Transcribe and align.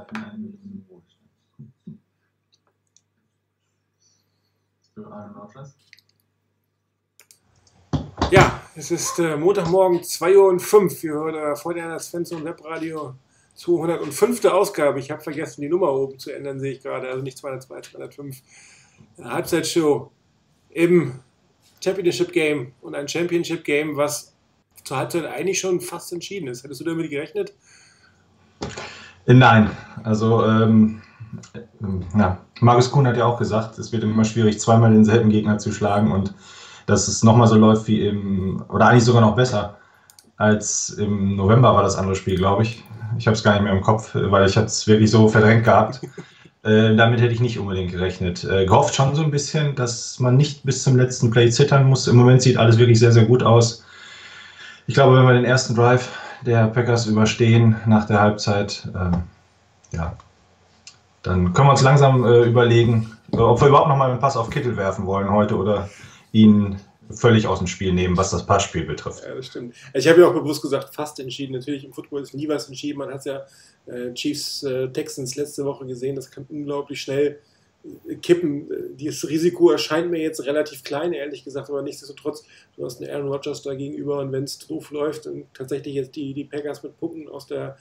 leider 0.00 0.32
eingewiesen 0.32 0.86
Ruhestand. 0.88 2.00
Für 4.94 5.06
Aaron 5.06 5.34
Rodgers. 5.34 5.74
Ja, 8.30 8.62
es 8.76 8.90
ist 8.90 9.18
äh, 9.18 9.36
Montagmorgen 9.36 10.02
2 10.02 10.36
Uhr 10.36 10.48
und 10.48 10.60
5. 10.60 11.02
Wir 11.02 11.12
hören 11.12 11.34
äh, 11.34 11.56
vor 11.56 11.74
der 11.74 11.98
Svensson 11.98 12.44
Webradio 12.44 13.14
205. 13.54 14.44
Ausgabe. 14.46 15.00
Ich 15.00 15.10
habe 15.10 15.20
vergessen, 15.20 15.62
die 15.62 15.68
Nummer 15.68 15.92
oben 15.92 16.18
zu 16.18 16.30
ändern, 16.30 16.60
sehe 16.60 16.72
ich 16.72 16.82
gerade. 16.82 17.08
Also 17.08 17.22
nicht 17.22 17.38
202, 17.38 17.80
205. 17.92 18.42
Eine 19.18 19.32
Halbzeitshow 19.32 20.10
im 20.70 21.20
Championship 21.82 22.32
Game 22.32 22.72
und 22.80 22.94
ein 22.94 23.08
Championship 23.08 23.64
Game, 23.64 23.96
was 23.96 24.34
zur 24.84 24.98
Halbzeit 24.98 25.24
eigentlich 25.24 25.58
schon 25.58 25.80
fast 25.80 26.12
entschieden 26.12 26.48
ist. 26.48 26.62
Hättest 26.62 26.80
du 26.80 26.84
damit 26.84 27.10
gerechnet? 27.10 27.54
Nein, 29.26 29.70
also 30.02 30.44
ähm, 30.44 31.02
ja. 32.16 32.38
Markus 32.60 32.90
Kuhn 32.90 33.06
hat 33.06 33.16
ja 33.16 33.24
auch 33.24 33.38
gesagt, 33.38 33.78
es 33.78 33.92
wird 33.92 34.02
immer 34.02 34.24
schwierig, 34.24 34.60
zweimal 34.60 34.92
denselben 34.92 35.30
Gegner 35.30 35.58
zu 35.58 35.72
schlagen 35.72 36.12
und 36.12 36.34
dass 36.86 37.08
es 37.08 37.22
nochmal 37.22 37.46
so 37.46 37.54
läuft 37.54 37.86
wie 37.86 38.06
im, 38.06 38.62
oder 38.68 38.88
eigentlich 38.88 39.04
sogar 39.04 39.22
noch 39.22 39.36
besser 39.36 39.76
als 40.40 40.88
im 40.88 41.36
November 41.36 41.74
war 41.74 41.82
das 41.82 41.96
andere 41.96 42.16
Spiel, 42.16 42.36
glaube 42.36 42.62
ich. 42.62 42.82
Ich 43.18 43.26
habe 43.26 43.36
es 43.36 43.42
gar 43.42 43.52
nicht 43.52 43.62
mehr 43.62 43.74
im 43.74 43.82
Kopf, 43.82 44.14
weil 44.14 44.48
ich 44.48 44.56
es 44.56 44.86
wirklich 44.86 45.10
so 45.10 45.28
verdrängt 45.28 45.64
gehabt. 45.64 46.00
Äh, 46.62 46.94
damit 46.94 47.22
hätte 47.22 47.32
ich 47.32 47.40
nicht 47.40 47.58
unbedingt 47.58 47.90
gerechnet. 47.90 48.44
Äh, 48.44 48.66
gehofft 48.66 48.94
schon 48.94 49.14
so 49.14 49.22
ein 49.22 49.30
bisschen, 49.30 49.74
dass 49.76 50.20
man 50.20 50.36
nicht 50.36 50.62
bis 50.62 50.82
zum 50.82 50.94
letzten 50.94 51.30
Play 51.30 51.48
zittern 51.48 51.88
muss. 51.88 52.06
Im 52.06 52.16
Moment 52.16 52.42
sieht 52.42 52.58
alles 52.58 52.76
wirklich 52.76 52.98
sehr, 52.98 53.12
sehr 53.12 53.24
gut 53.24 53.42
aus. 53.42 53.82
Ich 54.86 54.92
glaube, 54.92 55.16
wenn 55.16 55.24
wir 55.24 55.32
den 55.32 55.46
ersten 55.46 55.74
Drive 55.74 56.10
der 56.44 56.66
Packers 56.68 57.06
überstehen 57.06 57.76
nach 57.86 58.06
der 58.06 58.20
Halbzeit, 58.20 58.88
äh, 58.94 59.96
ja, 59.96 60.16
dann 61.22 61.52
können 61.52 61.68
wir 61.68 61.72
uns 61.72 61.82
langsam 61.82 62.24
äh, 62.24 62.44
überlegen, 62.44 63.16
ob 63.32 63.60
wir 63.60 63.68
überhaupt 63.68 63.88
nochmal 63.88 64.10
einen 64.10 64.20
Pass 64.20 64.36
auf 64.36 64.50
Kittel 64.50 64.76
werfen 64.76 65.06
wollen 65.06 65.30
heute 65.30 65.56
oder 65.56 65.88
ihn 66.32 66.80
völlig 67.10 67.46
aus 67.46 67.58
dem 67.58 67.66
Spiel 67.66 67.92
nehmen, 67.92 68.16
was 68.16 68.30
das 68.30 68.46
Passspiel 68.46 68.84
betrifft. 68.84 69.24
Ja, 69.24 69.34
das 69.34 69.46
stimmt. 69.46 69.74
Ich 69.94 70.08
habe 70.08 70.20
ja 70.20 70.28
auch 70.28 70.32
bewusst 70.32 70.62
gesagt, 70.62 70.94
fast 70.94 71.18
entschieden. 71.18 71.52
Natürlich 71.52 71.84
im 71.84 71.92
Football 71.92 72.22
ist 72.22 72.34
nie 72.34 72.48
was 72.48 72.68
entschieden. 72.68 72.98
Man 72.98 73.10
hat 73.10 73.18
es 73.18 73.24
ja 73.24 73.40
äh, 73.86 74.14
Chiefs 74.14 74.62
äh, 74.62 74.88
Texans 74.88 75.34
letzte 75.36 75.64
Woche 75.64 75.86
gesehen, 75.86 76.16
das 76.16 76.30
kann 76.30 76.46
unglaublich 76.48 77.00
schnell 77.00 77.26
äh, 77.26 77.38
kippen. 78.20 78.68
Dieses 78.96 79.28
Risiko 79.28 79.70
erscheint 79.70 80.10
mir 80.10 80.20
jetzt 80.20 80.44
relativ 80.44 80.84
klein, 80.84 81.12
ehrlich 81.12 81.44
gesagt, 81.44 81.70
aber 81.70 81.82
nichtsdestotrotz, 81.82 82.44
du 82.76 82.84
hast 82.84 83.00
einen 83.00 83.10
Aaron 83.10 83.28
Rodgers 83.28 83.62
da 83.62 83.74
gegenüber 83.74 84.18
und 84.18 84.32
wenn 84.32 84.44
es 84.44 84.58
doof 84.58 84.90
läuft 84.90 85.26
und 85.26 85.46
tatsächlich 85.54 85.94
jetzt 85.94 86.14
die, 86.16 86.34
die 86.34 86.44
Packers 86.44 86.82
mit 86.82 86.98
Punkten 86.98 87.28
aus 87.28 87.46
der, 87.46 87.78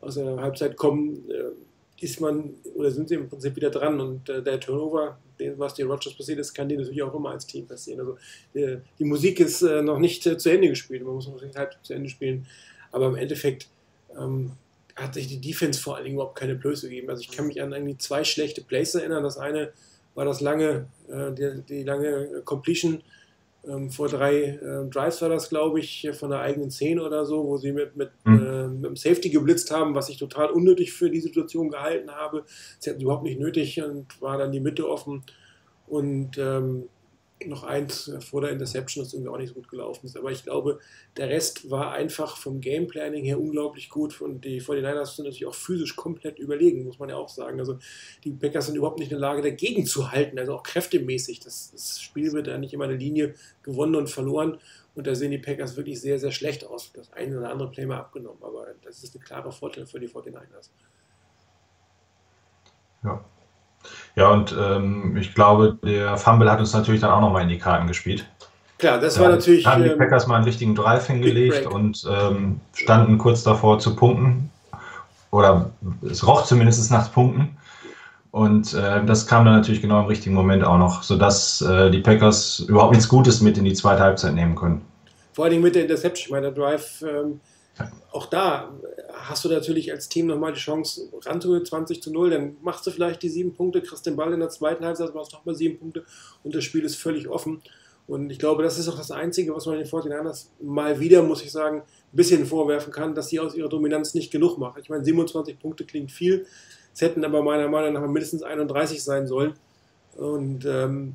aus 0.00 0.14
der 0.14 0.36
Halbzeit 0.36 0.76
kommen, 0.76 1.28
äh, 1.30 2.04
ist 2.04 2.20
man 2.20 2.54
oder 2.74 2.90
sind 2.90 3.08
sie 3.08 3.16
im 3.16 3.28
Prinzip 3.28 3.56
wieder 3.56 3.70
dran 3.70 4.00
und 4.00 4.28
äh, 4.28 4.42
der 4.42 4.58
Turnover, 4.58 5.18
was 5.56 5.74
die 5.74 5.82
Rogers 5.82 6.14
passiert 6.14 6.38
ist, 6.38 6.54
kann 6.54 6.68
dir 6.68 6.78
natürlich 6.78 7.02
auch 7.02 7.14
immer 7.14 7.30
als 7.30 7.46
Team 7.46 7.66
passieren. 7.66 8.00
Also 8.00 8.18
die, 8.54 8.78
die 8.98 9.04
Musik 9.04 9.40
ist 9.40 9.62
äh, 9.62 9.82
noch 9.82 9.98
nicht 9.98 10.26
äh, 10.26 10.38
zu 10.38 10.50
Ende 10.50 10.68
gespielt, 10.68 11.04
man 11.04 11.14
muss 11.14 11.28
noch 11.28 11.42
nicht 11.42 11.56
halb 11.56 11.76
zu 11.82 11.92
Ende 11.92 12.08
spielen, 12.08 12.46
aber 12.92 13.08
im 13.08 13.16
Endeffekt 13.16 13.68
ähm, 14.18 14.52
hat 15.00 15.14
sich 15.14 15.28
die 15.28 15.40
Defense 15.40 15.80
vor 15.80 15.96
allen 15.96 16.04
Dingen 16.04 16.16
überhaupt 16.16 16.38
keine 16.38 16.54
Blöße 16.54 16.88
gegeben. 16.88 17.10
Also 17.10 17.22
ich 17.22 17.30
kann 17.30 17.46
mich 17.46 17.60
an 17.62 17.72
irgendwie 17.72 17.98
zwei 17.98 18.24
schlechte 18.24 18.62
Plays 18.62 18.94
erinnern. 18.94 19.22
Das 19.22 19.38
eine 19.38 19.72
war 20.14 20.24
das 20.24 20.40
lange, 20.40 20.86
äh, 21.08 21.32
die, 21.32 21.62
die 21.68 21.82
lange 21.82 22.42
Completion 22.44 23.02
ähm, 23.66 23.90
vor 23.90 24.08
drei 24.08 24.42
äh, 24.42 24.88
Drives 24.88 25.20
war 25.20 25.28
das, 25.28 25.48
glaube 25.50 25.80
ich, 25.80 26.08
von 26.14 26.30
der 26.30 26.40
eigenen 26.40 26.70
Szene 26.70 27.02
oder 27.02 27.26
so, 27.26 27.44
wo 27.44 27.58
sie 27.58 27.72
mit, 27.72 27.94
mit, 27.94 28.10
mhm. 28.24 28.46
äh, 28.46 28.68
mit 28.68 28.84
dem 28.84 28.96
Safety 28.96 29.28
geblitzt 29.28 29.70
haben, 29.70 29.94
was 29.94 30.08
ich 30.08 30.16
total 30.16 30.50
unnötig 30.50 30.92
für 30.92 31.10
die 31.10 31.20
Situation 31.20 31.70
gehalten 31.70 32.10
habe. 32.10 32.44
Sie 32.78 32.90
hatten 32.90 33.02
überhaupt 33.02 33.24
nicht 33.24 33.38
nötig 33.38 33.82
und 33.82 34.20
war 34.22 34.38
dann 34.38 34.52
die 34.52 34.60
Mitte 34.60 34.88
offen. 34.88 35.22
Und 35.86 36.38
ähm, 36.38 36.84
noch 37.46 37.64
eins 37.64 38.12
vor 38.20 38.42
der 38.42 38.50
Interception, 38.50 39.02
das 39.02 39.12
irgendwie 39.12 39.30
auch 39.30 39.38
nicht 39.38 39.48
so 39.48 39.54
gut 39.54 39.68
gelaufen 39.68 40.06
ist. 40.06 40.16
Aber 40.16 40.30
ich 40.30 40.44
glaube, 40.44 40.78
der 41.16 41.28
Rest 41.28 41.70
war 41.70 41.92
einfach 41.92 42.36
vom 42.36 42.60
Gameplanning 42.60 43.24
her 43.24 43.40
unglaublich 43.40 43.88
gut 43.88 44.20
und 44.20 44.44
die 44.44 44.60
49ers 44.60 45.16
sind 45.16 45.24
natürlich 45.24 45.46
auch 45.46 45.54
physisch 45.54 45.96
komplett 45.96 46.38
überlegen, 46.38 46.84
muss 46.84 46.98
man 46.98 47.08
ja 47.08 47.16
auch 47.16 47.28
sagen. 47.28 47.58
Also 47.58 47.78
die 48.24 48.32
Packers 48.32 48.66
sind 48.66 48.76
überhaupt 48.76 48.98
nicht 48.98 49.10
in 49.10 49.18
der 49.18 49.28
Lage, 49.28 49.42
dagegen 49.42 49.86
zu 49.86 50.10
halten, 50.10 50.38
also 50.38 50.54
auch 50.54 50.62
kräftemäßig. 50.62 51.40
Das, 51.40 51.70
das 51.72 52.00
Spiel 52.00 52.32
wird 52.32 52.46
da 52.46 52.58
nicht 52.58 52.74
immer 52.74 52.84
eine 52.84 52.96
Linie 52.96 53.34
gewonnen 53.62 53.94
und 53.94 54.08
verloren 54.08 54.58
und 54.94 55.06
da 55.06 55.14
sehen 55.14 55.30
die 55.30 55.38
Packers 55.38 55.76
wirklich 55.76 56.00
sehr, 56.00 56.18
sehr 56.18 56.32
schlecht 56.32 56.66
aus. 56.66 56.92
Das 56.92 57.12
eine 57.12 57.38
oder 57.38 57.50
andere 57.50 57.70
Play 57.70 57.86
mal 57.86 57.98
abgenommen, 57.98 58.42
aber 58.42 58.66
das 58.82 59.02
ist 59.02 59.14
ein 59.14 59.20
klarer 59.20 59.52
Vorteil 59.52 59.86
für 59.86 60.00
die 60.00 60.08
49ers. 60.08 60.70
Ja, 63.02 63.24
ja, 64.16 64.28
und 64.30 64.54
ähm, 64.58 65.16
ich 65.16 65.34
glaube, 65.34 65.78
der 65.84 66.16
Fumble 66.16 66.50
hat 66.50 66.60
uns 66.60 66.72
natürlich 66.72 67.00
dann 67.00 67.10
auch 67.10 67.20
nochmal 67.20 67.42
in 67.42 67.48
die 67.48 67.58
Karten 67.58 67.86
gespielt. 67.86 68.26
Klar, 68.78 68.98
das 68.98 69.20
war 69.20 69.28
natürlich. 69.28 69.66
Haben 69.66 69.82
die 69.82 69.90
ähm, 69.90 69.98
Packers 69.98 70.26
mal 70.26 70.36
einen 70.36 70.44
richtigen 70.44 70.74
Drive 70.74 71.06
hingelegt 71.06 71.66
und 71.66 72.06
ähm, 72.10 72.60
standen 72.74 73.18
kurz 73.18 73.42
davor 73.42 73.78
zu 73.78 73.94
punkten. 73.94 74.50
Oder 75.30 75.70
es 76.02 76.26
roch 76.26 76.44
zumindest 76.44 76.90
nach 76.90 77.12
Punkten. 77.12 77.56
Und 78.32 78.74
äh, 78.74 79.04
das 79.04 79.26
kam 79.26 79.44
dann 79.44 79.54
natürlich 79.54 79.82
genau 79.82 80.00
im 80.00 80.06
richtigen 80.06 80.34
Moment 80.34 80.64
auch 80.64 80.78
noch, 80.78 81.02
sodass 81.02 81.60
äh, 81.62 81.90
die 81.90 82.00
Packers 82.00 82.60
überhaupt 82.60 82.92
nichts 82.92 83.08
Gutes 83.08 83.40
mit 83.40 83.58
in 83.58 83.64
die 83.64 83.74
zweite 83.74 84.02
Halbzeit 84.02 84.34
nehmen 84.34 84.54
können. 84.54 84.82
Vor 85.32 85.44
allem 85.44 85.60
mit 85.60 85.74
der 85.74 85.82
Interception. 85.82 86.36
Meine, 86.36 86.52
der 86.52 86.64
Drive 86.64 87.02
ähm, 87.02 87.40
auch 88.12 88.26
da 88.26 88.72
hast 89.12 89.44
du 89.44 89.48
natürlich 89.48 89.92
als 89.92 90.08
Team 90.08 90.26
nochmal 90.26 90.52
die 90.52 90.58
Chance, 90.58 91.08
ranzuholen 91.24 91.64
20 91.64 92.02
zu 92.02 92.12
0, 92.12 92.30
dann 92.30 92.56
machst 92.62 92.86
du 92.86 92.90
vielleicht 92.90 93.22
die 93.22 93.28
sieben 93.28 93.54
Punkte, 93.54 93.82
kriegst 93.82 94.06
den 94.06 94.16
Ball 94.16 94.32
in 94.32 94.40
der 94.40 94.48
zweiten 94.48 94.84
Halbzeit, 94.84 95.14
machst 95.14 95.32
nochmal 95.32 95.54
sieben 95.54 95.78
Punkte 95.78 96.04
und 96.42 96.54
das 96.54 96.64
Spiel 96.64 96.84
ist 96.84 96.96
völlig 96.96 97.28
offen. 97.28 97.62
Und 98.06 98.30
ich 98.30 98.40
glaube, 98.40 98.64
das 98.64 98.76
ist 98.76 98.88
auch 98.88 98.96
das 98.96 99.12
Einzige, 99.12 99.54
was 99.54 99.66
man 99.66 99.78
den 99.78 99.86
49ers 99.86 100.46
mal 100.60 100.98
wieder, 100.98 101.22
muss 101.22 101.42
ich 101.42 101.52
sagen, 101.52 101.82
ein 101.82 102.16
bisschen 102.16 102.44
vorwerfen 102.44 102.92
kann, 102.92 103.14
dass 103.14 103.28
sie 103.28 103.38
aus 103.38 103.54
ihrer 103.54 103.68
Dominanz 103.68 104.14
nicht 104.14 104.32
genug 104.32 104.58
machen. 104.58 104.80
Ich 104.82 104.90
meine, 104.90 105.04
27 105.04 105.58
Punkte 105.60 105.84
klingt 105.84 106.10
viel, 106.10 106.44
es 106.92 107.00
hätten 107.02 107.24
aber 107.24 107.42
meiner 107.42 107.68
Meinung 107.68 107.92
nach 107.92 108.08
mindestens 108.08 108.42
31 108.42 109.04
sein 109.04 109.28
sollen. 109.28 109.54
Und 110.16 110.64
ähm, 110.64 111.14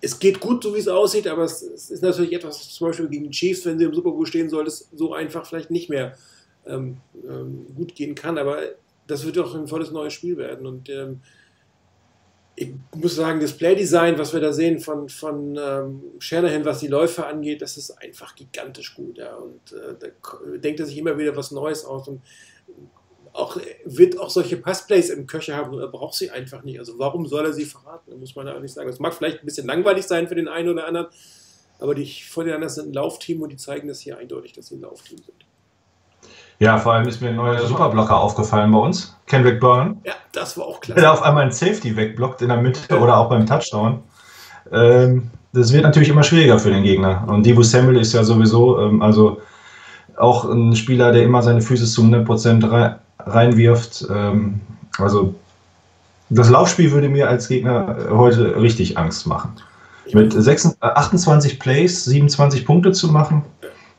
es 0.00 0.18
geht 0.18 0.40
gut, 0.40 0.62
so 0.62 0.74
wie 0.74 0.78
es 0.78 0.88
aussieht, 0.88 1.26
aber 1.26 1.42
es, 1.44 1.62
es, 1.62 1.90
ist 1.90 2.02
natürlich 2.02 2.32
etwas, 2.32 2.60
was 2.60 2.74
zum 2.74 2.88
Beispiel 2.88 3.08
gegen 3.08 3.24
die 3.24 3.30
Chiefs, 3.30 3.66
wenn 3.66 3.78
sie 3.78 3.84
im 3.84 3.94
Super 3.94 4.10
Bowl 4.10 4.26
stehen 4.26 4.48
soll, 4.48 4.64
das 4.64 4.88
so 4.94 5.12
einfach 5.12 5.44
vielleicht 5.44 5.70
nicht 5.70 5.88
mehr 5.88 6.16
ähm, 6.66 6.98
ähm, 7.28 7.66
gut 7.74 7.94
gehen 7.94 8.14
kann. 8.14 8.38
Aber 8.38 8.60
das 9.06 9.24
wird 9.24 9.36
doch 9.36 9.54
ein 9.54 9.66
volles 9.66 9.90
neues 9.90 10.12
Spiel 10.12 10.36
werden. 10.36 10.66
Und 10.66 10.88
ähm, 10.88 11.20
ich 12.54 12.70
muss 12.94 13.16
sagen, 13.16 13.40
das 13.40 13.52
Playdesign, 13.52 14.18
was 14.18 14.32
wir 14.32 14.40
da 14.40 14.52
sehen 14.52 14.80
von, 14.80 15.08
von 15.08 15.56
ähm, 15.60 16.02
Shanahan, 16.18 16.64
was 16.64 16.80
die 16.80 16.88
Läufe 16.88 17.26
angeht, 17.26 17.62
das 17.62 17.76
ist 17.76 17.90
einfach 18.02 18.36
gigantisch 18.36 18.94
gut. 18.94 19.18
Ja. 19.18 19.34
Und 19.34 19.72
äh, 19.72 19.94
da 19.98 20.58
denkt 20.58 20.80
er 20.80 20.86
sich 20.86 20.98
immer 20.98 21.18
wieder 21.18 21.36
was 21.36 21.50
Neues 21.50 21.84
aus. 21.84 22.06
Und 22.06 22.20
auch, 23.38 23.56
wird 23.84 24.18
auch 24.18 24.30
solche 24.30 24.56
Passplays 24.56 25.10
im 25.10 25.26
Köcher 25.26 25.56
haben, 25.56 25.78
er 25.78 25.86
braucht 25.88 26.14
sie 26.14 26.30
einfach 26.30 26.62
nicht. 26.64 26.78
Also 26.78 26.98
warum 26.98 27.26
soll 27.26 27.46
er 27.46 27.52
sie 27.52 27.64
verraten, 27.64 28.18
muss 28.18 28.34
man 28.34 28.46
ja 28.46 28.54
eigentlich 28.54 28.72
sagen. 28.72 28.88
Das 28.88 28.98
mag 28.98 29.14
vielleicht 29.14 29.40
ein 29.42 29.46
bisschen 29.46 29.66
langweilig 29.66 30.06
sein 30.06 30.28
für 30.28 30.34
den 30.34 30.48
einen 30.48 30.68
oder 30.68 30.86
anderen, 30.86 31.06
aber 31.80 31.94
die 31.94 32.06
Vorderlanders 32.06 32.74
sind 32.74 32.90
ein 32.90 32.92
Laufteam 32.92 33.42
und 33.42 33.50
die 33.50 33.56
zeigen 33.56 33.88
das 33.88 34.00
hier 34.00 34.18
eindeutig, 34.18 34.52
dass 34.52 34.66
sie 34.66 34.76
ein 34.76 34.80
Laufteam 34.80 35.18
sind. 35.18 35.44
Ja, 36.58 36.76
vor 36.78 36.92
allem 36.92 37.06
ist 37.06 37.20
mir 37.20 37.28
ein 37.28 37.36
neuer 37.36 37.64
Superblocker 37.64 38.18
aufgefallen 38.18 38.72
bei 38.72 38.78
uns, 38.78 39.16
Kendrick 39.26 39.60
Byrne. 39.60 39.96
Ja, 40.04 40.14
das 40.32 40.58
war 40.58 40.66
auch 40.66 40.80
klasse. 40.80 41.00
Der 41.00 41.12
auf 41.12 41.22
einmal 41.22 41.44
ein 41.44 41.52
Safety 41.52 41.96
wegblockt 41.96 42.42
in 42.42 42.48
der 42.48 42.56
Mitte 42.56 42.98
oder 42.98 43.16
auch 43.16 43.28
beim 43.28 43.46
Touchdown. 43.46 44.02
Ähm, 44.72 45.30
das 45.52 45.72
wird 45.72 45.84
natürlich 45.84 46.08
immer 46.08 46.24
schwieriger 46.24 46.58
für 46.58 46.70
den 46.70 46.82
Gegner. 46.82 47.24
Und 47.28 47.46
Divo 47.46 47.62
Samuel 47.62 47.98
ist 47.98 48.12
ja 48.12 48.24
sowieso, 48.24 48.80
ähm, 48.80 49.00
also 49.00 49.40
auch 50.16 50.44
ein 50.46 50.74
Spieler, 50.74 51.12
der 51.12 51.22
immer 51.22 51.42
seine 51.42 51.60
Füße 51.60 51.86
zu 51.86 52.02
100% 52.02 52.70
rein, 52.70 52.96
reinwirft. 53.18 54.06
Ähm, 54.10 54.60
also 54.98 55.34
das 56.30 56.50
Laufspiel 56.50 56.90
würde 56.90 57.08
mir 57.08 57.28
als 57.28 57.48
Gegner 57.48 58.08
heute 58.10 58.60
richtig 58.60 58.98
Angst 58.98 59.26
machen. 59.26 59.54
Mit 60.12 60.32
26, 60.32 60.82
28 60.82 61.52
äh, 61.52 61.56
Plays 61.56 62.04
27 62.04 62.64
Punkte 62.64 62.92
zu 62.92 63.08
machen, 63.08 63.44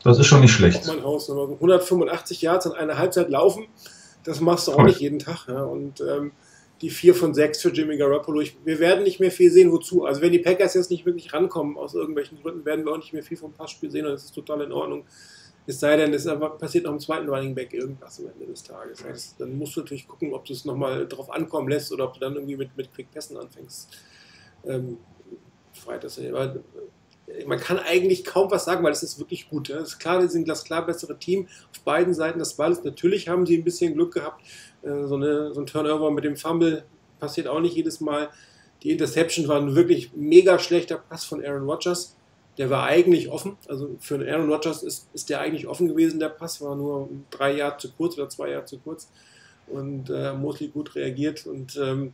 das 0.03 0.17
ist 0.17 0.27
schon 0.27 0.41
nicht 0.41 0.53
schlecht. 0.53 0.87
Mein 0.87 1.03
Haus, 1.03 1.29
185 1.29 2.41
Yards 2.41 2.65
in 2.65 2.71
einer 2.71 2.97
Halbzeit 2.97 3.29
laufen, 3.29 3.65
das 4.23 4.39
machst 4.39 4.67
du 4.67 4.73
auch 4.73 4.83
nicht 4.83 4.99
jeden 4.99 5.19
Tag. 5.19 5.47
Ja. 5.47 5.63
Und 5.63 6.01
ähm, 6.01 6.31
die 6.81 6.89
4 6.89 7.13
von 7.13 7.33
6 7.33 7.61
für 7.61 7.69
Jimmy 7.69 7.97
Garoppolo. 7.97 8.41
Ich, 8.41 8.55
wir 8.63 8.79
werden 8.79 9.03
nicht 9.03 9.19
mehr 9.19 9.31
viel 9.31 9.51
sehen, 9.51 9.71
wozu. 9.71 10.05
Also 10.05 10.21
wenn 10.21 10.31
die 10.31 10.39
Packers 10.39 10.73
jetzt 10.73 10.91
nicht 10.91 11.05
wirklich 11.05 11.33
rankommen, 11.33 11.77
aus 11.77 11.93
irgendwelchen 11.93 12.41
Gründen, 12.41 12.65
werden 12.65 12.85
wir 12.85 12.93
auch 12.93 12.97
nicht 12.97 13.13
mehr 13.13 13.23
viel 13.23 13.37
vom 13.37 13.51
Passspiel 13.51 13.91
sehen 13.91 14.05
und 14.05 14.13
das 14.13 14.25
ist 14.25 14.35
total 14.35 14.61
in 14.61 14.71
Ordnung. 14.71 15.03
Es 15.69 15.79
sei 15.79 15.97
denn, 15.97 16.11
es 16.15 16.25
passiert 16.57 16.85
noch 16.85 16.93
im 16.93 16.99
zweiten 16.99 17.29
Running 17.29 17.53
Back 17.53 17.75
irgendwas 17.75 18.19
am 18.19 18.25
Ende 18.31 18.47
des 18.47 18.63
Tages. 18.63 19.03
Das, 19.07 19.35
dann 19.37 19.55
musst 19.55 19.75
du 19.75 19.81
natürlich 19.81 20.07
gucken, 20.07 20.33
ob 20.33 20.43
du 20.45 20.53
es 20.53 20.65
nochmal 20.65 21.07
drauf 21.07 21.31
ankommen 21.31 21.69
lässt 21.69 21.91
oder 21.91 22.05
ob 22.05 22.15
du 22.15 22.19
dann 22.19 22.33
irgendwie 22.33 22.57
mit, 22.57 22.75
mit 22.75 22.91
Quick 22.91 23.11
Pässen 23.11 23.37
anfängst. 23.37 23.95
Ähm, 24.65 24.97
frei 25.73 25.99
das, 25.99 26.17
aber 26.17 26.55
man 27.45 27.59
kann 27.59 27.77
eigentlich 27.77 28.25
kaum 28.25 28.49
was 28.49 28.65
sagen, 28.65 28.83
weil 28.83 28.93
es 28.93 29.03
ist 29.03 29.19
wirklich 29.19 29.47
gut. 29.47 29.69
Es 29.69 29.89
ist 29.89 29.99
klar, 29.99 30.19
die 30.19 30.27
sind 30.27 30.47
das 30.47 30.63
klar 30.63 30.87
bessere 30.87 31.19
Team 31.19 31.47
auf 31.71 31.81
beiden 31.81 32.15
Seiten 32.15 32.39
des 32.39 32.55
Balles. 32.55 32.83
Natürlich 32.83 33.27
haben 33.27 33.45
sie 33.45 33.55
ein 33.55 33.63
bisschen 33.63 33.93
Glück 33.93 34.15
gehabt. 34.15 34.43
Äh, 34.81 35.05
so, 35.05 35.17
eine, 35.17 35.53
so 35.53 35.61
ein 35.61 35.67
Turnover 35.67 36.09
mit 36.09 36.23
dem 36.23 36.35
Fumble 36.35 36.83
passiert 37.19 37.45
auch 37.45 37.59
nicht 37.59 37.75
jedes 37.75 38.01
Mal. 38.01 38.29
Die 38.81 38.89
Interception 38.89 39.47
war 39.47 39.61
ein 39.61 39.75
wirklich 39.75 40.13
mega 40.15 40.57
schlechter 40.57 40.97
Pass 40.97 41.25
von 41.25 41.45
Aaron 41.45 41.69
Rodgers. 41.69 42.15
Der 42.59 42.69
war 42.69 42.83
eigentlich 42.83 43.29
offen. 43.29 43.55
Also 43.67 43.95
für 44.01 44.15
Aaron 44.15 44.51
Rodgers 44.51 44.83
ist, 44.83 45.07
ist 45.13 45.29
der 45.29 45.39
eigentlich 45.39 45.65
offen 45.65 45.87
gewesen. 45.87 46.19
Der 46.19 46.27
Pass 46.27 46.61
war 46.61 46.75
nur 46.75 47.09
drei 47.31 47.55
Jahre 47.55 47.77
zu 47.77 47.89
kurz 47.93 48.17
oder 48.17 48.27
zwei 48.27 48.49
Jahre 48.49 48.65
zu 48.65 48.77
kurz. 48.79 49.09
Und 49.67 50.09
äh, 50.09 50.33
Mosley 50.33 50.67
gut 50.67 50.93
reagiert. 50.93 51.45
Und 51.47 51.79
ähm, 51.81 52.11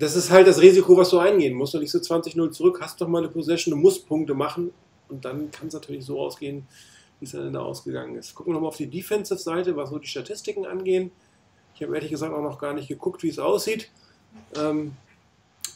das 0.00 0.16
ist 0.16 0.32
halt 0.32 0.48
das 0.48 0.60
Risiko, 0.60 0.96
was 0.96 1.10
du 1.10 1.18
eingehen 1.18 1.54
musst. 1.54 1.72
Und 1.76 1.82
nicht 1.82 1.92
so 1.92 1.98
20-0 1.98 2.50
zurück, 2.50 2.80
hast 2.82 3.00
doch 3.00 3.06
mal 3.06 3.18
eine 3.18 3.28
Possession, 3.28 3.70
du 3.70 3.80
musst 3.80 4.08
Punkte 4.08 4.34
machen. 4.34 4.72
Und 5.08 5.24
dann 5.24 5.52
kann 5.52 5.68
es 5.68 5.74
natürlich 5.74 6.04
so 6.04 6.18
ausgehen, 6.20 6.66
wie 7.20 7.24
es 7.24 7.30
dann 7.30 7.52
da 7.52 7.60
ausgegangen 7.60 8.16
ist. 8.16 8.34
Gucken 8.34 8.52
wir 8.52 8.54
nochmal 8.54 8.70
auf 8.70 8.76
die 8.76 8.88
Defensive-Seite, 8.88 9.76
was 9.76 9.90
so 9.90 10.00
die 10.00 10.08
Statistiken 10.08 10.66
angehen. 10.66 11.12
Ich 11.76 11.82
habe 11.82 11.94
ehrlich 11.94 12.10
gesagt 12.10 12.34
auch 12.34 12.42
noch 12.42 12.58
gar 12.58 12.74
nicht 12.74 12.88
geguckt, 12.88 13.22
wie 13.22 13.28
es 13.28 13.38
aussieht. 13.38 13.88
Ähm, 14.56 14.96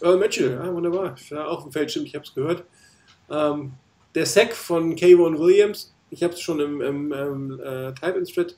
Earl 0.01 0.19
Mitchell, 0.19 0.51
ja, 0.51 0.75
wunderbar. 0.75 1.15
Ja, 1.31 1.47
auch 1.47 1.65
im 1.65 1.71
Feld 1.71 1.93
stimmt, 1.93 2.09
ich 2.09 2.17
habe 2.17 2.25
es 2.25 2.35
gehört. 2.35 2.65
Ähm, 3.33 3.73
der 4.15 4.27
Sack 4.27 4.55
von 4.55 4.95
Kayvon 4.95 5.39
Williams, 5.39 5.95
ich 6.11 6.23
habe 6.23 6.35
es 6.35 6.41
schon 6.41 6.61
im, 6.61 6.81
im, 6.81 7.13
im 7.13 7.61
äh, 7.61 7.95
Type-In-Thread, 7.95 8.57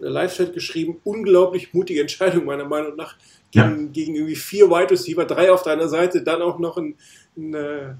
äh, 0.00 0.08
Live-Thread 0.08 0.52
geschrieben, 0.52 1.00
unglaublich 1.04 1.72
mutige 1.72 2.00
Entscheidung 2.00 2.44
meiner 2.44 2.64
Meinung 2.64 2.96
nach 2.96 3.16
gegen, 3.50 3.86
ja. 3.86 3.92
gegen 3.92 4.14
irgendwie 4.16 4.36
vier 4.36 4.68
Wide 4.68 4.90
Receiver, 4.90 5.24
drei 5.24 5.52
auf 5.52 5.62
deiner 5.62 5.88
Seite, 5.88 6.22
dann 6.22 6.42
auch 6.42 6.58
noch 6.58 6.76
ein, 6.76 6.96
ein 7.36 7.54
äh, 7.54 7.94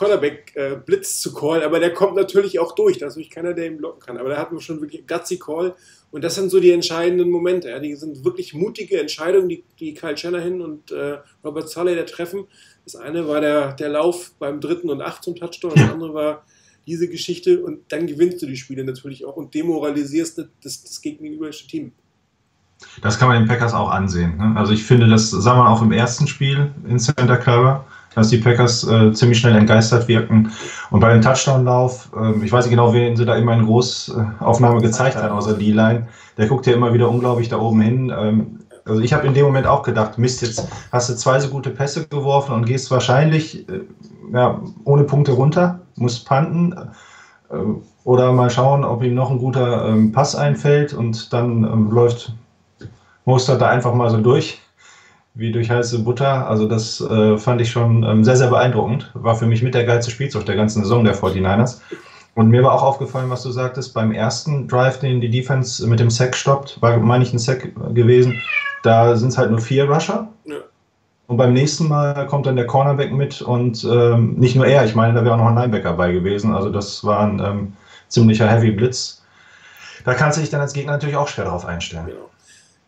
Cornerback-Blitz 0.00 1.18
äh, 1.18 1.20
zu 1.20 1.34
callen, 1.34 1.62
aber 1.62 1.78
der 1.78 1.92
kommt 1.92 2.16
natürlich 2.16 2.58
auch 2.58 2.74
durch, 2.74 2.96
da 2.96 3.06
ist 3.06 3.12
natürlich 3.12 3.30
keiner, 3.30 3.52
der 3.52 3.66
ihn 3.66 3.76
blocken 3.76 4.00
kann, 4.00 4.16
aber 4.16 4.30
da 4.30 4.38
hatten 4.38 4.56
wir 4.56 4.62
schon 4.62 4.80
wirklich 4.80 5.06
gutsy 5.06 5.38
Call 5.38 5.74
und 6.10 6.24
das 6.24 6.36
sind 6.36 6.48
so 6.48 6.58
die 6.58 6.70
entscheidenden 6.70 7.28
Momente, 7.28 7.68
ja. 7.68 7.78
die 7.78 7.94
sind 7.94 8.24
wirklich 8.24 8.54
mutige 8.54 8.98
Entscheidungen, 8.98 9.50
die, 9.50 9.62
die 9.78 9.92
Kyle 9.92 10.16
Shanahan 10.16 10.62
und 10.62 10.90
äh, 10.90 11.18
Robert 11.44 11.68
Sully 11.68 11.94
da 11.94 12.04
treffen. 12.04 12.46
Das 12.84 12.96
eine 12.96 13.28
war 13.28 13.42
der, 13.42 13.74
der 13.74 13.90
Lauf 13.90 14.32
beim 14.38 14.62
dritten 14.62 14.88
und 14.88 15.02
acht 15.02 15.22
zum 15.22 15.36
Touchdown, 15.36 15.74
das 15.74 15.90
andere 15.90 16.14
war 16.14 16.46
diese 16.86 17.06
Geschichte 17.06 17.62
und 17.62 17.92
dann 17.92 18.06
gewinnst 18.06 18.40
du 18.40 18.46
die 18.46 18.56
Spiele 18.56 18.84
natürlich 18.84 19.26
auch 19.26 19.36
und 19.36 19.52
demoralisierst 19.52 20.38
das, 20.38 20.82
das 20.82 21.02
gegenüberste 21.02 21.66
Team. 21.66 21.92
Das 23.02 23.18
kann 23.18 23.28
man 23.28 23.38
den 23.38 23.46
Packers 23.46 23.74
auch 23.74 23.90
ansehen. 23.90 24.38
Ne? 24.38 24.54
Also 24.56 24.72
ich 24.72 24.82
finde, 24.82 25.08
das 25.08 25.30
sah 25.30 25.54
man 25.54 25.66
auch 25.66 25.82
im 25.82 25.92
ersten 25.92 26.26
Spiel 26.26 26.72
in 26.88 26.98
Santa 26.98 27.36
Clara, 27.36 27.84
dass 28.14 28.28
die 28.28 28.38
Packers 28.38 28.86
äh, 28.86 29.12
ziemlich 29.12 29.38
schnell 29.38 29.56
entgeistert 29.56 30.08
wirken. 30.08 30.50
Und 30.90 31.00
bei 31.00 31.12
dem 31.12 31.22
Touchdown-Lauf, 31.22 32.10
äh, 32.16 32.44
ich 32.44 32.52
weiß 32.52 32.64
nicht 32.64 32.72
genau, 32.72 32.92
wen 32.92 33.16
sie 33.16 33.24
da 33.24 33.36
immer 33.36 33.54
in 33.54 33.66
Großaufnahme 33.66 34.80
gezeigt 34.80 35.16
haben, 35.16 35.34
außer 35.34 35.54
die 35.54 35.72
Line, 35.72 36.08
der 36.36 36.48
guckt 36.48 36.66
ja 36.66 36.74
immer 36.74 36.92
wieder 36.92 37.08
unglaublich 37.08 37.48
da 37.48 37.58
oben 37.58 37.80
hin. 37.80 38.12
Ähm, 38.16 38.60
also 38.84 39.00
ich 39.00 39.12
habe 39.12 39.26
in 39.26 39.34
dem 39.34 39.44
Moment 39.44 39.66
auch 39.66 39.82
gedacht, 39.82 40.18
Mist, 40.18 40.42
jetzt 40.42 40.66
hast 40.90 41.10
du 41.10 41.14
zwei 41.14 41.38
so 41.38 41.48
gute 41.48 41.70
Pässe 41.70 42.06
geworfen 42.06 42.54
und 42.54 42.66
gehst 42.66 42.90
wahrscheinlich 42.90 43.68
äh, 43.68 43.82
ja, 44.32 44.60
ohne 44.84 45.04
Punkte 45.04 45.32
runter, 45.32 45.80
musst 45.96 46.26
panten. 46.26 46.74
Äh, 47.50 47.56
oder 48.04 48.32
mal 48.32 48.50
schauen, 48.50 48.84
ob 48.84 49.02
ihm 49.02 49.14
noch 49.14 49.30
ein 49.30 49.38
guter 49.38 49.86
ähm, 49.86 50.10
Pass 50.12 50.34
einfällt 50.34 50.94
und 50.94 51.32
dann 51.32 51.64
ähm, 51.64 51.90
läuft 51.90 52.34
Mostert 53.26 53.60
da 53.60 53.68
einfach 53.68 53.94
mal 53.94 54.10
so 54.10 54.16
durch, 54.16 54.60
wie 55.40 55.50
durch 55.50 55.70
heiße 55.70 56.00
Butter. 56.00 56.46
Also 56.48 56.68
das 56.68 57.00
äh, 57.00 57.38
fand 57.38 57.60
ich 57.60 57.70
schon 57.70 58.04
ähm, 58.04 58.22
sehr, 58.22 58.36
sehr 58.36 58.50
beeindruckend. 58.50 59.10
War 59.14 59.34
für 59.34 59.46
mich 59.46 59.62
mit 59.62 59.74
der 59.74 59.84
geilste 59.84 60.10
Spielzug 60.10 60.44
der 60.44 60.54
ganzen 60.54 60.82
Saison 60.82 61.02
der 61.02 61.16
49ers. 61.16 61.80
Und 62.34 62.50
mir 62.50 62.62
war 62.62 62.74
auch 62.74 62.82
aufgefallen, 62.82 63.30
was 63.30 63.42
du 63.42 63.50
sagtest, 63.50 63.94
beim 63.94 64.12
ersten 64.12 64.68
Drive, 64.68 65.00
den 65.00 65.20
die 65.20 65.30
Defense 65.30 65.86
mit 65.86 65.98
dem 65.98 66.10
Sack 66.10 66.36
stoppt, 66.36 66.80
war, 66.80 66.96
meine 66.98 67.24
ich, 67.24 67.32
ein 67.32 67.38
Sack 67.38 67.72
gewesen. 67.94 68.40
Da 68.82 69.16
sind 69.16 69.28
es 69.28 69.38
halt 69.38 69.50
nur 69.50 69.60
vier 69.60 69.90
Rusher. 69.90 70.28
Ja. 70.44 70.56
Und 71.26 71.36
beim 71.36 71.52
nächsten 71.52 71.88
Mal 71.88 72.26
kommt 72.26 72.46
dann 72.46 72.56
der 72.56 72.66
Cornerback 72.66 73.12
mit 73.12 73.40
und 73.40 73.84
ähm, 73.84 74.34
nicht 74.34 74.56
nur 74.56 74.66
er, 74.66 74.84
ich 74.84 74.94
meine, 74.94 75.14
da 75.14 75.24
wäre 75.24 75.34
auch 75.34 75.38
noch 75.38 75.46
ein 75.46 75.54
Linebacker 75.54 75.92
bei 75.94 76.12
gewesen. 76.12 76.54
Also 76.54 76.70
das 76.70 77.04
war 77.04 77.20
ein 77.20 77.40
ähm, 77.40 77.72
ziemlicher 78.08 78.48
Heavy 78.48 78.72
Blitz. 78.72 79.22
Da 80.04 80.14
kannst 80.14 80.38
du 80.38 80.40
dich 80.40 80.50
dann 80.50 80.60
als 80.60 80.72
Gegner 80.72 80.92
natürlich 80.92 81.16
auch 81.16 81.28
schwer 81.28 81.44
darauf 81.44 81.64
einstellen. 81.64 82.06
Genau. 82.06 82.29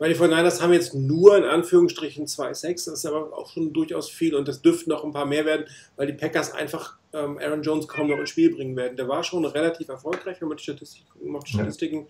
Weil 0.02 0.12
die 0.12 0.18
49ers 0.18 0.60
haben 0.60 0.72
jetzt 0.72 0.94
nur 0.96 1.36
in 1.36 1.44
Anführungsstrichen 1.44 2.26
2-6, 2.26 2.72
das 2.72 2.88
ist 2.88 3.06
aber 3.06 3.38
auch 3.38 3.48
schon 3.48 3.72
durchaus 3.72 4.10
viel 4.10 4.34
und 4.34 4.48
das 4.48 4.60
dürften 4.60 4.90
noch 4.90 5.04
ein 5.04 5.12
paar 5.12 5.26
mehr 5.26 5.44
werden, 5.44 5.66
weil 5.94 6.08
die 6.08 6.12
Packers 6.12 6.52
einfach 6.52 6.98
ähm, 7.12 7.38
Aaron 7.38 7.62
Jones 7.62 7.86
kaum 7.86 8.08
noch 8.08 8.18
ins 8.18 8.30
Spiel 8.30 8.52
bringen 8.52 8.74
werden. 8.74 8.96
Der 8.96 9.06
war 9.06 9.22
schon 9.22 9.44
relativ 9.44 9.88
erfolgreich, 9.88 10.40
wenn 10.40 10.48
man 10.48 10.56
die 10.56 10.64
Statistik, 10.64 11.04
macht 11.24 11.48
Statistiken. 11.48 12.08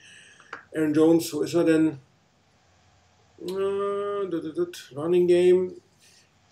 Aaron 0.74 0.94
Jones, 0.94 1.34
wo 1.34 1.42
ist 1.42 1.52
er 1.52 1.64
denn? 1.64 1.98
Äh, 3.46 4.96
Running 4.96 5.26
Game. 5.26 5.74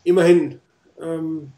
Immerhin. 0.04 0.60
Ähm, 1.00 1.52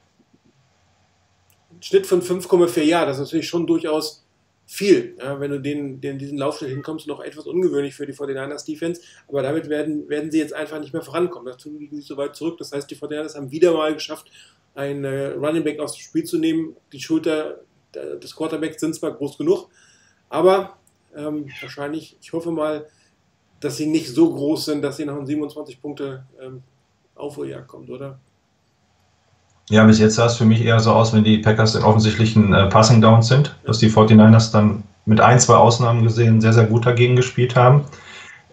Schnitt 1.80 2.06
von 2.06 2.22
5,4 2.22 2.82
Jahren, 2.82 3.08
das 3.08 3.16
ist 3.16 3.24
natürlich 3.24 3.48
schon 3.48 3.66
durchaus 3.66 4.24
viel. 4.72 5.16
Ja, 5.18 5.38
wenn 5.38 5.50
du 5.50 5.60
den, 5.60 6.00
den, 6.00 6.18
diesen 6.18 6.38
Laufschnitt 6.38 6.70
hinkommst, 6.70 7.06
noch 7.06 7.20
etwas 7.20 7.46
ungewöhnlich 7.46 7.94
für 7.94 8.06
die 8.06 8.14
49ers 8.14 8.64
Defense, 8.64 9.02
aber 9.28 9.42
damit 9.42 9.68
werden, 9.68 10.08
werden 10.08 10.30
sie 10.30 10.38
jetzt 10.38 10.54
einfach 10.54 10.80
nicht 10.80 10.94
mehr 10.94 11.02
vorankommen. 11.02 11.52
Dazu 11.52 11.76
liegen 11.76 11.96
sie 11.96 12.02
so 12.02 12.16
weit 12.16 12.34
zurück. 12.34 12.56
Das 12.58 12.72
heißt, 12.72 12.90
die 12.90 12.96
49ers 12.96 13.36
haben 13.36 13.50
wieder 13.50 13.74
mal 13.74 13.92
geschafft, 13.92 14.30
einen 14.74 15.04
äh, 15.04 15.26
Running 15.32 15.62
Back 15.62 15.78
aus 15.78 15.94
dem 15.94 16.00
Spiel 16.00 16.24
zu 16.24 16.38
nehmen. 16.38 16.74
Die 16.92 17.00
Schulter 17.00 17.60
des 17.94 18.34
Quarterbacks 18.34 18.80
sind 18.80 18.94
zwar 18.94 19.12
groß 19.12 19.36
genug, 19.36 19.68
aber 20.30 20.78
ähm, 21.14 21.50
wahrscheinlich, 21.60 22.16
ich 22.22 22.32
hoffe 22.32 22.50
mal, 22.50 22.88
dass 23.60 23.76
sie 23.76 23.84
nicht 23.84 24.08
so 24.08 24.32
groß 24.32 24.64
sind, 24.64 24.80
dass 24.80 24.96
sie 24.96 25.04
nach 25.04 25.14
einem 25.14 25.26
27 25.26 25.78
Punkte 25.82 26.24
ähm, 26.40 26.62
Aufholjagd 27.14 27.68
kommt, 27.68 27.90
oder? 27.90 28.18
Ja, 29.70 29.84
bis 29.84 29.98
jetzt 29.98 30.16
sah 30.16 30.26
es 30.26 30.36
für 30.36 30.44
mich 30.44 30.64
eher 30.64 30.80
so 30.80 30.92
aus, 30.92 31.12
wenn 31.12 31.24
die 31.24 31.38
Packers 31.38 31.74
in 31.74 31.82
offensichtlichen 31.82 32.52
äh, 32.52 32.66
Passing 32.66 33.00
Downs 33.00 33.28
sind, 33.28 33.56
dass 33.64 33.78
die 33.78 33.90
49ers 33.90 34.52
dann 34.52 34.82
mit 35.06 35.20
ein, 35.20 35.40
zwei 35.40 35.54
Ausnahmen 35.54 36.02
gesehen 36.02 36.40
sehr, 36.40 36.52
sehr 36.52 36.66
gut 36.66 36.84
dagegen 36.84 37.16
gespielt 37.16 37.56
haben. 37.56 37.84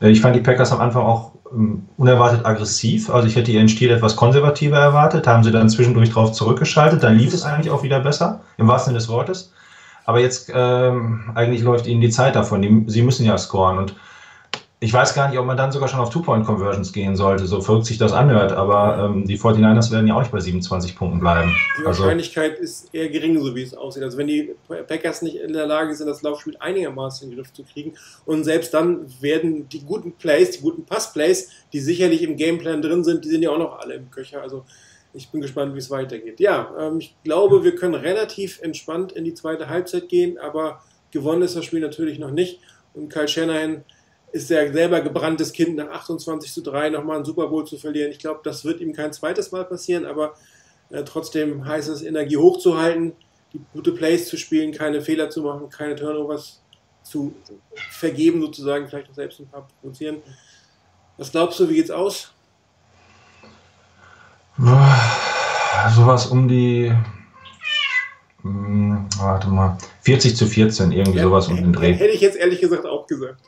Äh, 0.01 0.09
ich 0.09 0.21
fand 0.21 0.35
die 0.35 0.41
Packers 0.41 0.71
am 0.71 0.81
Anfang 0.81 1.03
auch 1.03 1.31
ähm, 1.51 1.87
unerwartet 1.97 2.45
aggressiv. 2.45 3.09
Also 3.09 3.27
ich 3.27 3.35
hätte 3.35 3.51
ihren 3.51 3.69
Stil 3.69 3.91
etwas 3.91 4.15
konservativer 4.15 4.77
erwartet, 4.77 5.27
haben 5.27 5.43
sie 5.43 5.51
dann 5.51 5.69
zwischendurch 5.69 6.11
drauf 6.11 6.31
zurückgeschaltet. 6.31 7.03
Dann 7.03 7.17
lief 7.17 7.33
es 7.33 7.43
eigentlich 7.43 7.71
auch 7.71 7.83
wieder 7.83 7.99
besser, 7.99 8.41
im 8.57 8.67
wahrsten 8.67 8.91
Sinne 8.91 8.99
des 8.99 9.09
Wortes. 9.09 9.51
Aber 10.05 10.19
jetzt 10.19 10.51
ähm, 10.53 11.31
eigentlich 11.35 11.61
läuft 11.61 11.85
ihnen 11.85 12.01
die 12.01 12.09
Zeit 12.09 12.35
davon. 12.35 12.61
Die, 12.61 12.83
sie 12.87 13.01
müssen 13.01 13.25
ja 13.25 13.37
scoren. 13.37 13.77
Und 13.77 13.95
ich 14.81 14.93
weiß 14.93 15.13
gar 15.13 15.27
nicht, 15.27 15.37
ob 15.37 15.45
man 15.45 15.57
dann 15.57 15.73
sogar 15.73 15.89
schon 15.89 15.99
auf 15.99 16.09
Two-Point-Conversions 16.09 16.93
gehen 16.93 17.17
sollte, 17.17 17.45
so 17.45 17.59
verrückt 17.59 17.85
sich 17.85 17.97
das 17.97 18.13
anhört, 18.13 18.53
aber 18.53 19.09
ähm, 19.09 19.25
die 19.25 19.37
49ers 19.37 19.91
werden 19.91 20.07
ja 20.07 20.15
auch 20.15 20.21
nicht 20.21 20.31
bei 20.31 20.39
27 20.39 20.95
Punkten 20.95 21.19
bleiben. 21.19 21.53
Die 21.77 21.85
also 21.85 22.03
Wahrscheinlichkeit 22.03 22.51
also, 22.51 22.63
ist 22.63 22.95
eher 22.95 23.09
gering, 23.09 23.41
so 23.41 23.53
wie 23.55 23.63
es 23.63 23.73
aussieht. 23.73 24.03
Also 24.03 24.17
wenn 24.17 24.27
die 24.27 24.55
Packers 24.87 25.21
nicht 25.21 25.35
in 25.35 25.51
der 25.51 25.67
Lage 25.67 25.93
sind, 25.93 26.07
das 26.07 26.21
Laufspiel 26.21 26.55
einigermaßen 26.57 27.25
in 27.25 27.31
den 27.31 27.39
Griff 27.39 27.51
zu 27.51 27.63
kriegen 27.63 27.93
und 28.25 28.45
selbst 28.45 28.73
dann 28.73 29.05
werden 29.21 29.67
die 29.67 29.81
guten 29.81 30.13
Plays, 30.13 30.51
die 30.51 30.61
guten 30.61 30.85
Pass-Plays, 30.85 31.49
die 31.73 31.81
sicherlich 31.81 32.23
im 32.23 32.37
Gameplan 32.37 32.81
drin 32.81 33.03
sind, 33.03 33.25
die 33.25 33.29
sind 33.29 33.43
ja 33.43 33.49
auch 33.49 33.57
noch 33.57 33.79
alle 33.79 33.95
im 33.95 34.09
Köcher. 34.09 34.41
Also 34.41 34.63
ich 35.13 35.29
bin 35.29 35.41
gespannt, 35.41 35.73
wie 35.73 35.79
es 35.79 35.89
weitergeht. 35.91 36.39
Ja, 36.39 36.73
ähm, 36.79 36.99
ich 36.99 37.17
glaube, 37.25 37.65
wir 37.65 37.75
können 37.75 37.95
relativ 37.95 38.61
entspannt 38.61 39.11
in 39.11 39.25
die 39.25 39.33
zweite 39.33 39.67
Halbzeit 39.67 40.07
gehen, 40.07 40.37
aber 40.37 40.81
gewonnen 41.11 41.41
ist 41.41 41.57
das 41.57 41.65
Spiel 41.65 41.81
natürlich 41.81 42.17
noch 42.17 42.31
nicht. 42.31 42.61
Und 42.93 43.09
Kyle 43.09 43.27
Shanahan 43.27 43.83
ist 44.31 44.51
er 44.51 44.71
selber 44.71 45.01
gebranntes 45.01 45.51
Kind, 45.51 45.75
nach 45.75 45.89
28 45.89 46.51
zu 46.51 46.61
3 46.61 46.89
nochmal 46.89 47.17
einen 47.17 47.25
Super 47.25 47.47
Bowl 47.47 47.65
zu 47.65 47.77
verlieren. 47.77 48.11
Ich 48.11 48.19
glaube, 48.19 48.41
das 48.43 48.63
wird 48.63 48.81
ihm 48.81 48.93
kein 48.93 49.13
zweites 49.13 49.51
Mal 49.51 49.65
passieren, 49.65 50.05
aber 50.05 50.33
äh, 50.89 51.03
trotzdem 51.03 51.65
heißt 51.65 51.89
es, 51.89 52.01
Energie 52.01 52.37
hochzuhalten, 52.37 53.13
die 53.53 53.61
gute 53.73 53.91
Plays 53.91 54.27
zu 54.27 54.37
spielen, 54.37 54.71
keine 54.71 55.01
Fehler 55.01 55.29
zu 55.29 55.41
machen, 55.41 55.69
keine 55.69 55.95
Turnovers 55.95 56.61
zu 57.03 57.33
vergeben, 57.91 58.41
sozusagen, 58.41 58.87
vielleicht 58.87 59.09
auch 59.09 59.15
selbst 59.15 59.39
ein 59.39 59.47
paar 59.47 59.67
produzieren. 59.81 60.17
Was 61.17 61.31
glaubst 61.31 61.59
du, 61.59 61.67
wie 61.69 61.75
geht's 61.75 61.91
aus? 61.91 62.31
Sowas 65.95 66.27
um 66.27 66.47
die, 66.47 66.93
hm, 68.41 69.07
warte 69.17 69.47
mal, 69.47 69.77
40 70.01 70.35
zu 70.35 70.45
14, 70.45 70.91
irgendwie 70.91 71.17
ja, 71.17 71.23
sowas 71.23 71.47
um 71.47 71.55
den 71.55 71.73
Dreh. 71.73 71.93
Hätte 71.93 72.13
ich 72.13 72.21
jetzt 72.21 72.37
ehrlich 72.37 72.61
gesagt 72.61 72.85
auch 72.85 73.07
gesagt. 73.07 73.41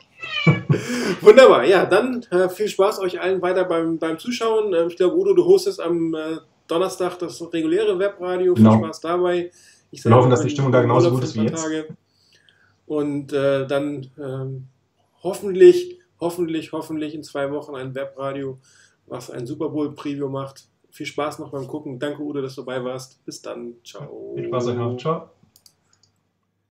Wunderbar, 1.20 1.64
ja, 1.64 1.86
dann 1.86 2.24
äh, 2.30 2.48
viel 2.48 2.68
Spaß 2.68 3.00
euch 3.00 3.20
allen 3.20 3.42
weiter 3.42 3.64
beim, 3.64 3.98
beim 3.98 4.18
Zuschauen. 4.18 4.72
Ähm, 4.74 4.88
ich 4.88 4.96
glaube, 4.96 5.16
Udo, 5.16 5.34
du 5.34 5.44
hostest 5.44 5.80
am 5.80 6.14
äh, 6.14 6.38
Donnerstag 6.66 7.18
das 7.18 7.40
reguläre 7.52 7.98
Webradio. 7.98 8.54
Viel 8.54 8.64
genau. 8.64 8.78
Spaß 8.78 9.00
dabei. 9.00 9.50
Ich 9.90 10.04
Wir 10.04 10.14
hoffen, 10.14 10.30
dass 10.30 10.42
die 10.42 10.50
Stimmung 10.50 10.72
da 10.72 10.80
genauso 10.80 11.10
gut 11.10 11.22
ist 11.22 11.36
wie 11.36 11.42
jetzt. 11.42 11.62
Tage. 11.62 11.88
Und 12.86 13.32
äh, 13.32 13.66
dann 13.66 14.10
ähm, 14.18 14.66
hoffentlich, 15.22 15.98
hoffentlich, 16.20 16.72
hoffentlich 16.72 17.14
in 17.14 17.22
zwei 17.22 17.50
Wochen 17.50 17.74
ein 17.74 17.94
Webradio, 17.94 18.58
was 19.06 19.30
ein 19.30 19.46
Super 19.46 19.68
Bowl-Preview 19.68 20.28
macht. 20.28 20.64
Viel 20.90 21.06
Spaß 21.06 21.38
noch 21.38 21.50
beim 21.50 21.66
Gucken. 21.66 21.98
Danke, 21.98 22.22
Udo, 22.22 22.42
dass 22.42 22.54
du 22.54 22.62
dabei 22.62 22.84
warst. 22.84 23.24
Bis 23.24 23.40
dann. 23.40 23.74
Ciao. 23.84 24.32
Viel 24.34 24.46
Spaß 24.46 24.68
euch 24.68 24.76
noch. 24.76 24.96
Ciao. 24.96 25.30